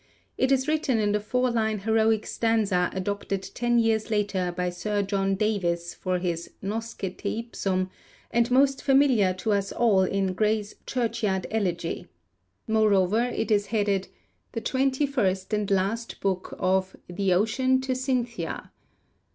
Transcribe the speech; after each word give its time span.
It 0.35 0.51
is 0.51 0.67
written 0.67 0.97
in 0.97 1.11
the 1.11 1.19
four 1.19 1.51
line 1.51 1.77
heroic 1.81 2.25
stanza 2.25 2.89
adopted 2.91 3.43
ten 3.53 3.77
years 3.77 4.09
later 4.09 4.51
by 4.51 4.71
Sir 4.71 5.03
John 5.03 5.35
Davies 5.35 5.93
for 5.93 6.17
his 6.17 6.49
Nosce 6.59 6.95
teipsum, 6.97 7.87
and 8.31 8.49
most 8.49 8.81
familiar 8.81 9.31
to 9.35 9.51
us 9.53 9.71
all 9.71 10.01
in 10.01 10.33
Gray's 10.33 10.73
Churchyard 10.87 11.45
Elegy. 11.51 12.07
Moreover, 12.67 13.25
it 13.25 13.51
is 13.51 13.67
headed 13.67 14.07
'the 14.53 14.61
Twenty 14.61 15.05
first 15.05 15.53
and 15.53 15.69
Last 15.69 16.19
Book 16.19 16.55
of 16.57 16.95
The 17.07 17.31
Ocean 17.35 17.79
to 17.81 17.93
Cynthia.' 17.93 18.71